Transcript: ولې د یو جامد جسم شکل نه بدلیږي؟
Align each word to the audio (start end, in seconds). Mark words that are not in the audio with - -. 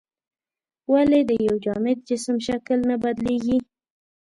ولې 0.91 1.21
د 1.29 1.31
یو 1.47 1.55
جامد 1.65 1.97
جسم 2.09 2.37
شکل 2.47 2.79
نه 2.89 2.95
بدلیږي؟ 3.03 3.57